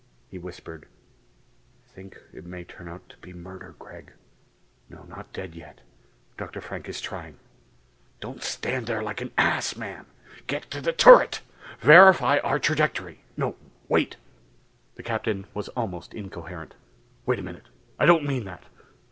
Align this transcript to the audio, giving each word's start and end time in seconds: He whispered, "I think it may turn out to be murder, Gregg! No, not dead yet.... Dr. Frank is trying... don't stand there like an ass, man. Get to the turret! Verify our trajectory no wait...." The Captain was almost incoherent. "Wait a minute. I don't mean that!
He 0.31 0.39
whispered, 0.39 0.87
"I 1.85 1.93
think 1.93 2.19
it 2.33 2.43
may 2.43 2.63
turn 2.63 2.87
out 2.87 3.07
to 3.09 3.17
be 3.17 3.33
murder, 3.33 3.75
Gregg! 3.77 4.13
No, 4.89 5.03
not 5.03 5.31
dead 5.31 5.53
yet.... 5.53 5.81
Dr. 6.37 6.59
Frank 6.59 6.89
is 6.89 6.99
trying... 6.99 7.37
don't 8.19 8.41
stand 8.41 8.87
there 8.87 9.03
like 9.03 9.21
an 9.21 9.29
ass, 9.37 9.75
man. 9.75 10.07
Get 10.47 10.63
to 10.71 10.81
the 10.81 10.91
turret! 10.91 11.41
Verify 11.81 12.39
our 12.39 12.57
trajectory 12.57 13.19
no 13.37 13.55
wait...." 13.89 14.17
The 14.95 15.03
Captain 15.03 15.45
was 15.53 15.69
almost 15.77 16.15
incoherent. 16.15 16.73
"Wait 17.27 17.37
a 17.37 17.43
minute. 17.43 17.67
I 17.99 18.07
don't 18.07 18.25
mean 18.25 18.45
that! 18.45 18.63